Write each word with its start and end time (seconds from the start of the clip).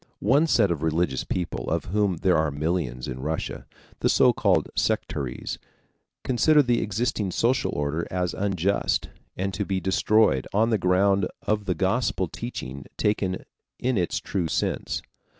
One 0.17 0.47
set 0.47 0.71
of 0.71 0.81
religious 0.81 1.23
people 1.23 1.69
of 1.69 1.85
whom 1.85 2.17
there 2.23 2.35
are 2.35 2.49
millions 2.49 3.07
in 3.07 3.19
Russia, 3.19 3.67
the 3.99 4.09
so 4.09 4.33
called 4.33 4.67
sectaries, 4.75 5.59
consider 6.23 6.63
the 6.63 6.81
existing 6.81 7.29
social 7.29 7.71
order 7.75 8.07
as 8.09 8.33
unjust 8.33 9.09
and 9.37 9.53
to 9.53 9.63
be 9.63 9.79
destroyed 9.79 10.47
on 10.55 10.71
the 10.71 10.79
ground 10.79 11.27
of 11.43 11.65
the 11.65 11.75
Gospel 11.75 12.27
teaching 12.27 12.87
taken 12.97 13.45
in 13.77 13.95
its 13.95 14.17
true 14.17 14.47
sense. 14.47 15.03